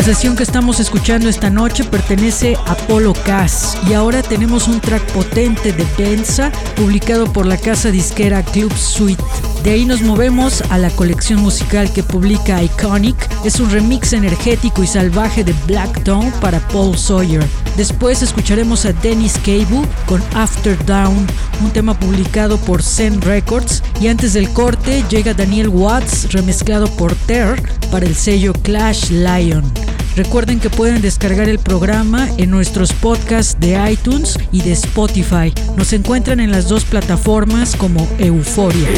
[0.00, 4.80] La sesión que estamos escuchando esta noche pertenece a Polo Cass y ahora tenemos un
[4.80, 9.22] track potente de Benza publicado por la casa disquera Club Suite.
[9.62, 13.14] De ahí nos movemos a la colección musical que publica Iconic.
[13.44, 17.44] Es un remix energético y salvaje de Black Tone para Paul Sawyer.
[17.76, 21.26] Después escucharemos a Dennis Cable con After Down,
[21.62, 23.82] un tema publicado por Zen Records.
[24.00, 29.70] Y antes del corte llega Daniel Watts remezclado por Ter para el sello Clash Lion.
[30.16, 35.52] Recuerden que pueden descargar el programa en nuestros podcasts de iTunes y de Spotify.
[35.76, 38.88] Nos encuentran en las dos plataformas como Euforia.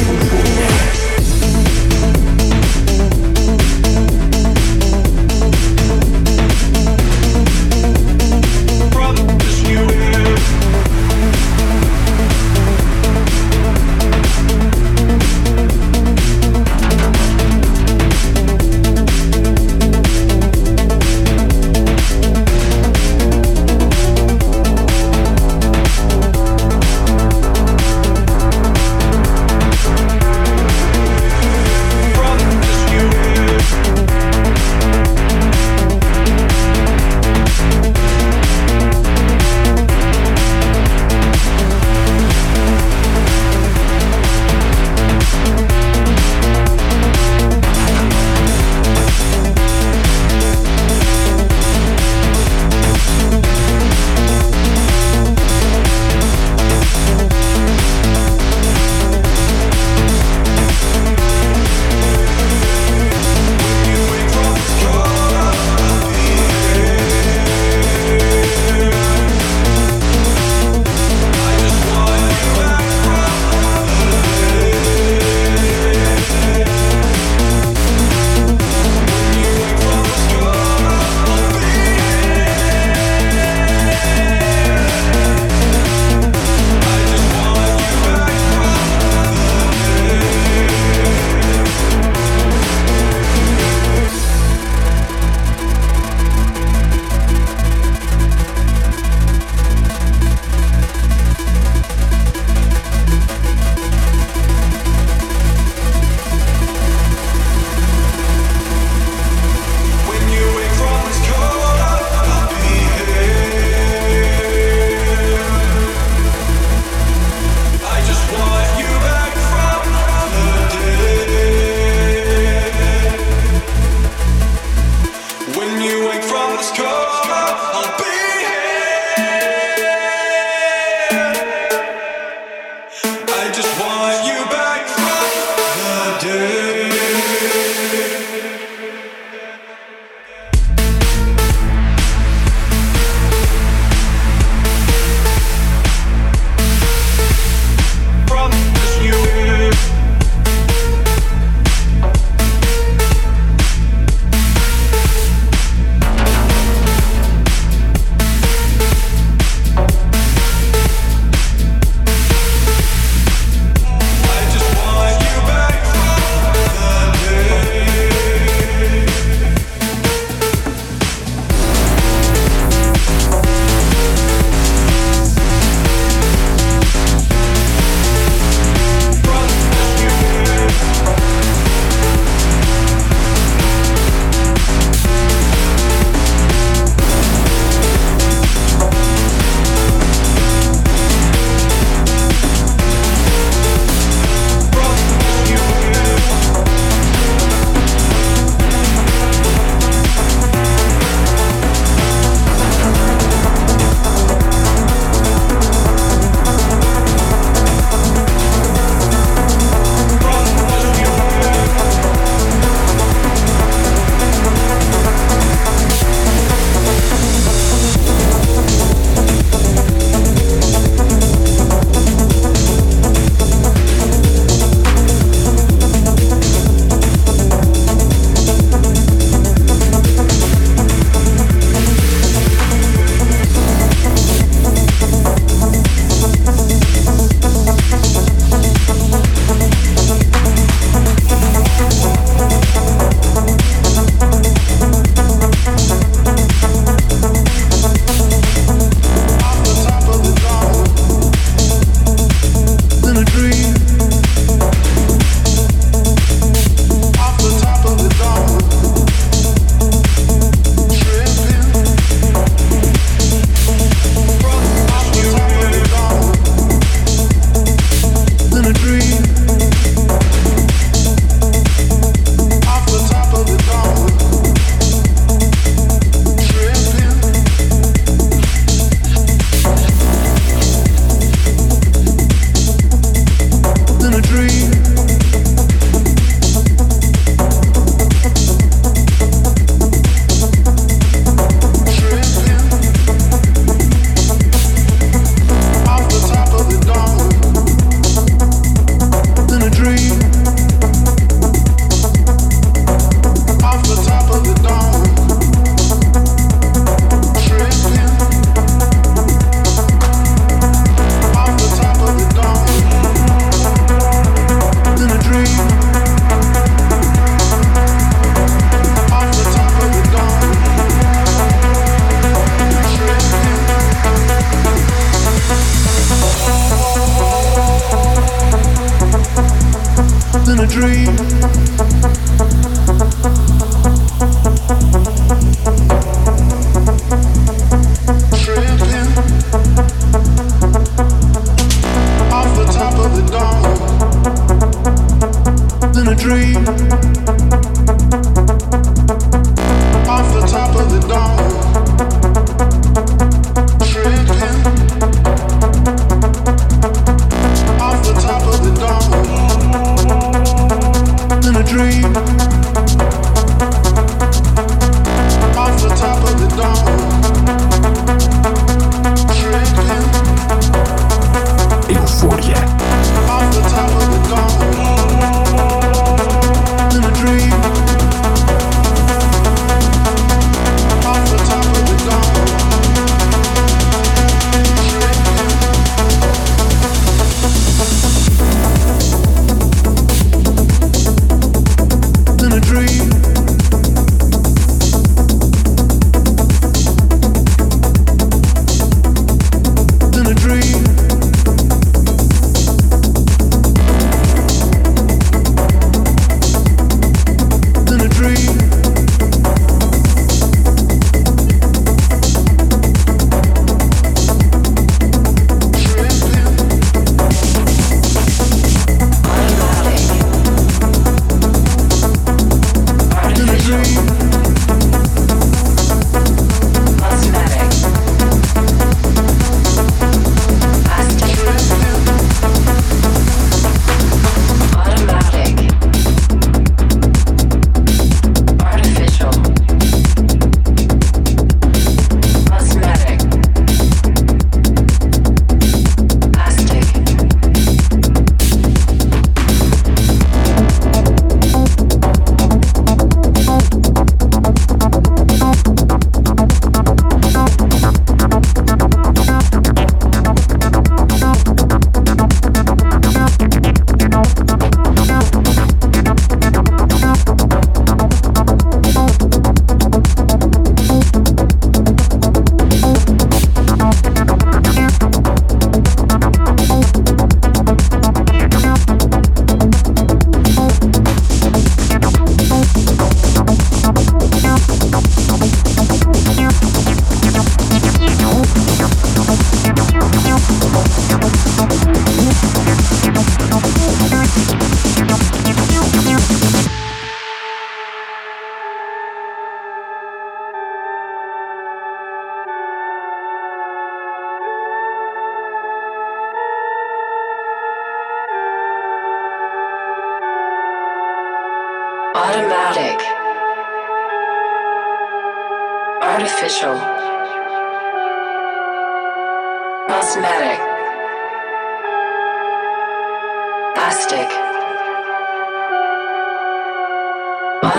[330.73, 331.72] dream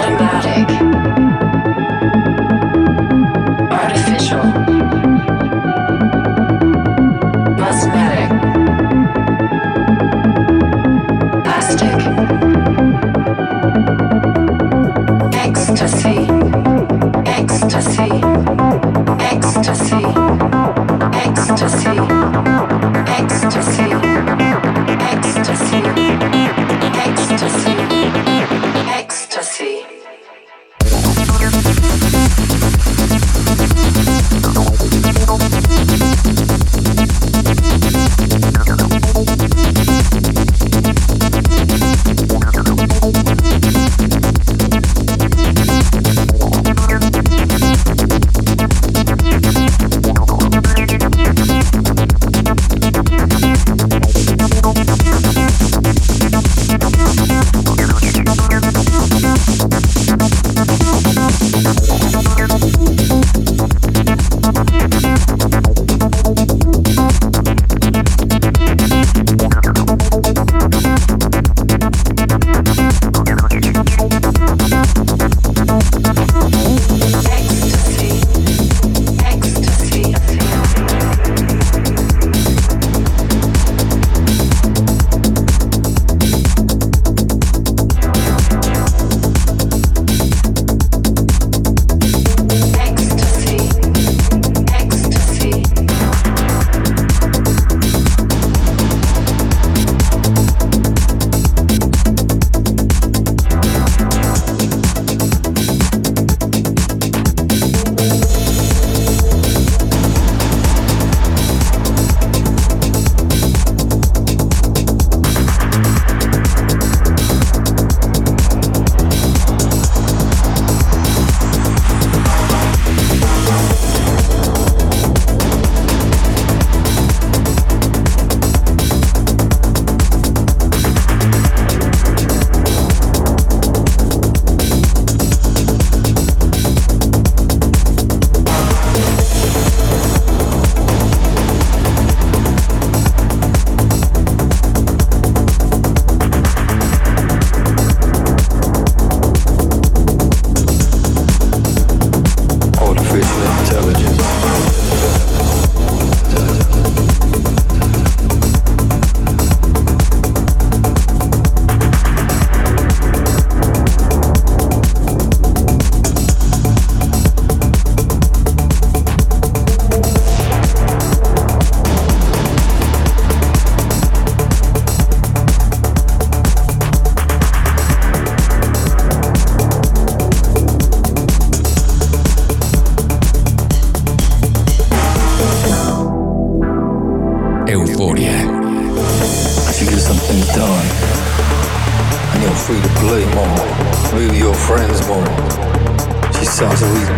[0.04, 1.53] automatic.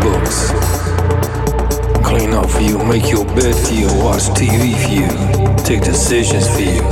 [0.05, 0.51] Books,
[2.05, 5.09] clean up for you, make your bed for you, watch TV for you,
[5.63, 6.83] take decisions for you.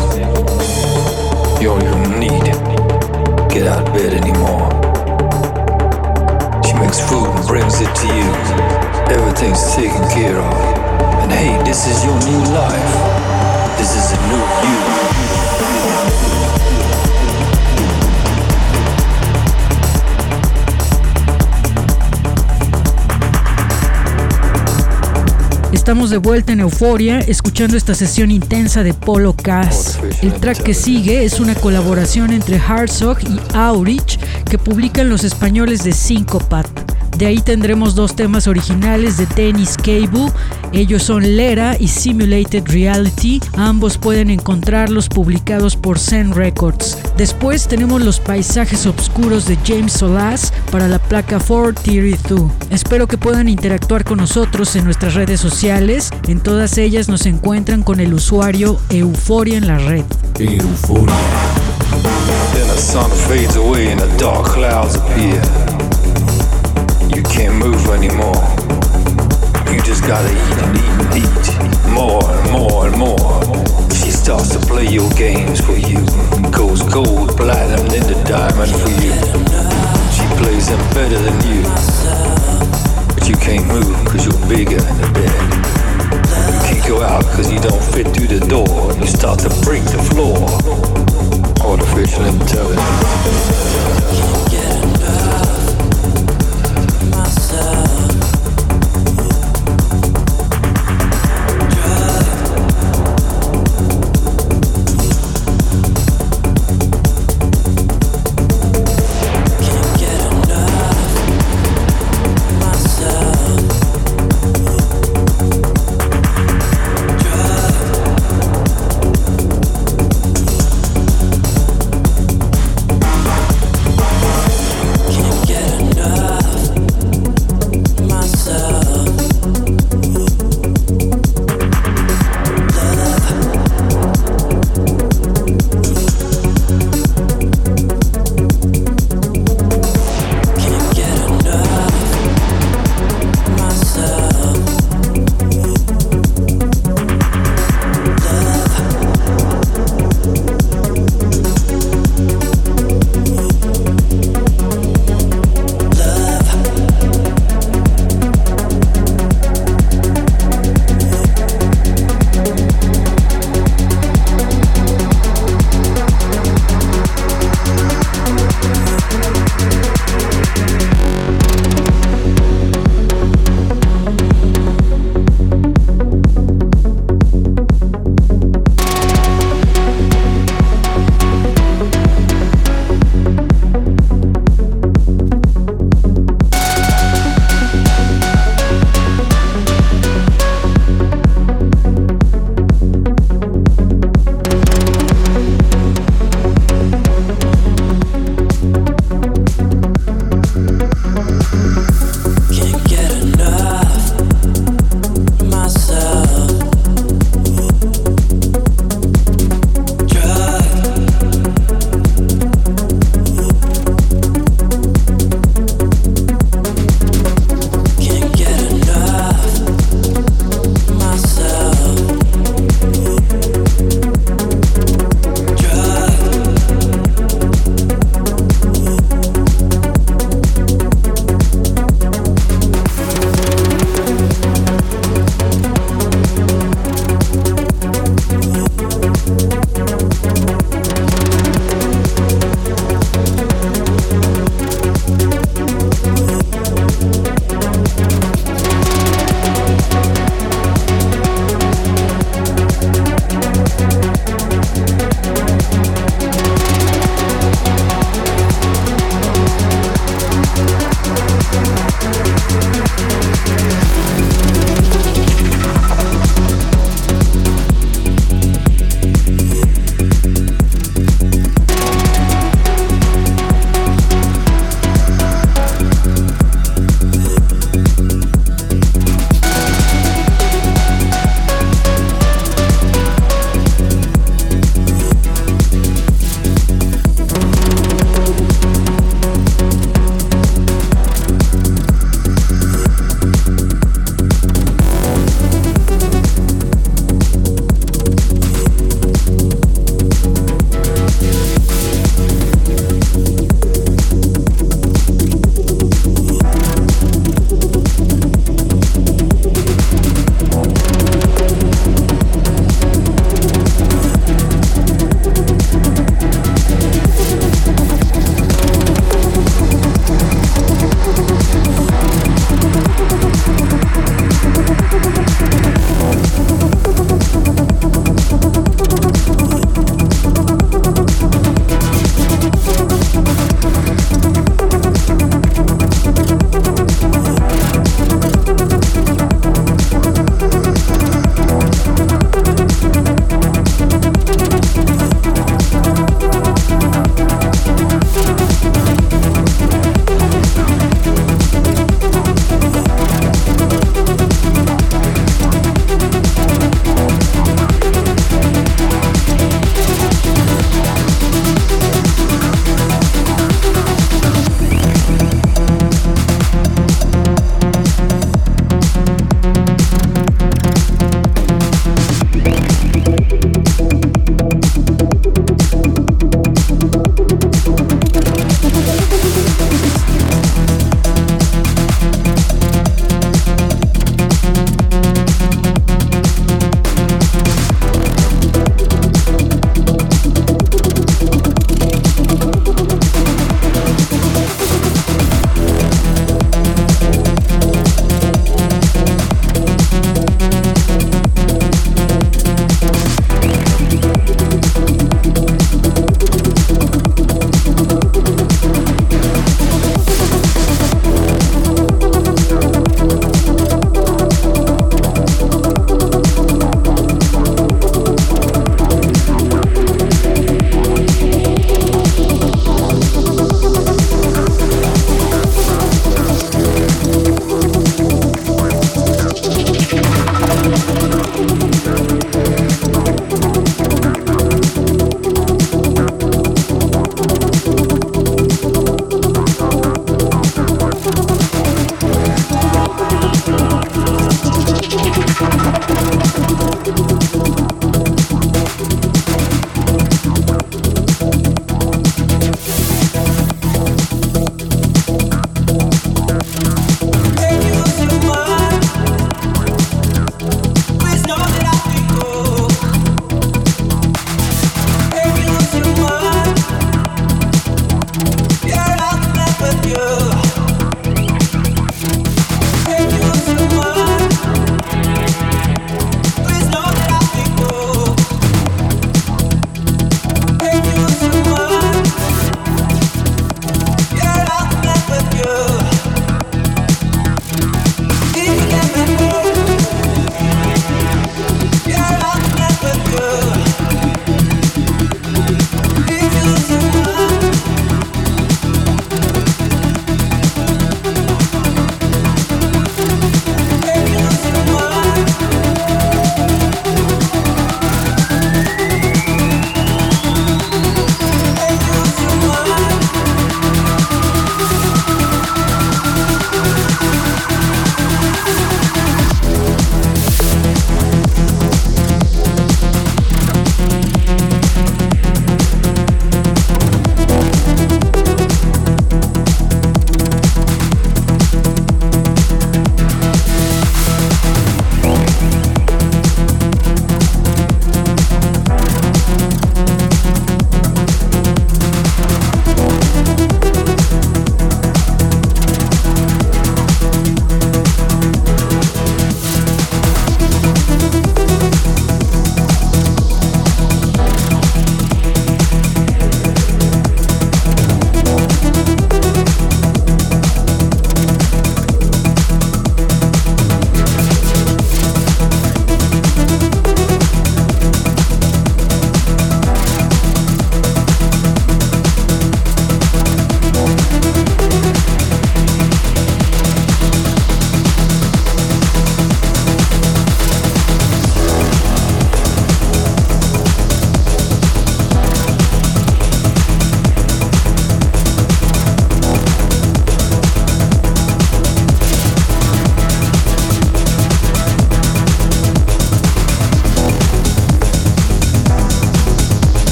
[1.62, 2.44] You don't even need
[3.54, 4.66] get out of bed anymore.
[6.66, 8.30] She makes food and brings it to you.
[9.16, 10.54] Everything's taken care of.
[11.22, 12.94] And hey, this is your new life.
[13.78, 15.13] This is a new you.
[25.84, 30.00] Estamos de vuelta en Euforia, escuchando esta sesión intensa de Polo Cass.
[30.22, 34.18] El track que sigue es una colaboración entre Herzog y Aurich
[34.50, 36.68] que publican los españoles de Syncopat.
[37.18, 40.32] De ahí tendremos dos temas originales de Tennis Cable.
[40.74, 43.40] Ellos son Lera y Simulated Reality.
[43.56, 46.98] Ambos pueden encontrarlos publicados por Zen Records.
[47.16, 52.52] Después tenemos los paisajes oscuros de James Solas para la placa 432.
[52.72, 56.10] Espero que puedan interactuar con nosotros en nuestras redes sociales.
[56.28, 60.06] En todas ellas nos encuentran con el usuario Euforia en la red.
[60.40, 61.16] Euforia.
[62.56, 65.40] Then the sun fades away and the dark clouds appear.
[67.16, 68.63] You can't move anymore.
[69.74, 71.90] You just gotta eat and eat and eat.
[71.90, 73.42] More and more and more.
[73.90, 75.98] She starts to play your games for you.
[76.52, 79.14] Goes gold, platinum, then the diamond for you.
[80.14, 81.64] She plays them better than you.
[83.16, 85.42] But you can't move cause you're bigger in the bed.
[86.54, 88.94] You can't go out cause you don't fit through the door.
[88.94, 90.38] You start to break the floor.
[91.66, 93.03] Artificial intelligence.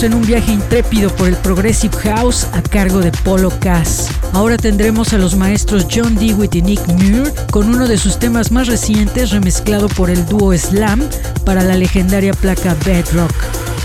[0.00, 4.08] En un viaje intrépido por el Progressive House a cargo de Polo Cass.
[4.32, 8.52] Ahora tendremos a los maestros John Dewitt y Nick Muir con uno de sus temas
[8.52, 11.00] más recientes remezclado por el dúo Slam
[11.44, 13.34] para la legendaria placa Bedrock.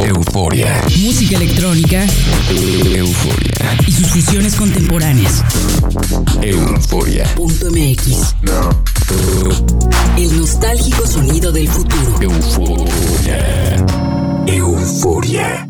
[0.08, 0.82] euforia.
[1.00, 2.06] Música electrónica.
[2.50, 3.78] Euforia.
[3.86, 5.44] Y sus fusiones contemporáneas.
[6.42, 7.26] Euforia.
[7.36, 8.36] .mx.
[10.18, 12.22] El nostálgico sonido del futuro.
[12.22, 13.76] Euforia.
[14.48, 15.68] Euforia.